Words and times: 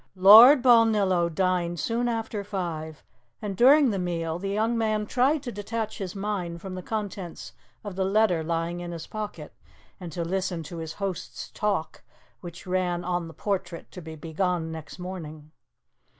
Lord 0.15 0.63
Balnillo 0.63 1.29
dined 1.31 1.79
soon 1.79 2.07
after 2.09 2.43
five, 2.43 3.03
and 3.39 3.55
during 3.55 3.91
the 3.91 3.99
meal 3.99 4.39
the 4.39 4.49
young 4.49 4.75
man 4.75 5.05
tried 5.05 5.43
to 5.43 5.51
detach 5.51 5.99
his 5.99 6.15
mind 6.15 6.59
from 6.59 6.73
the 6.73 6.81
contents 6.81 7.53
of 7.83 7.95
the 7.95 8.03
letter 8.03 8.43
lying 8.43 8.79
in 8.79 8.93
his 8.93 9.05
pocket 9.05 9.53
and 9.99 10.11
to 10.11 10.25
listen 10.25 10.63
to 10.63 10.77
his 10.77 10.93
host's 10.93 11.51
talk, 11.51 12.01
which 12.39 12.65
ran 12.65 13.03
on 13.03 13.27
the 13.27 13.33
portrait 13.35 13.91
to 13.91 14.01
be 14.01 14.15
begun 14.15 14.71
next 14.71 14.97
morning. 14.97 15.51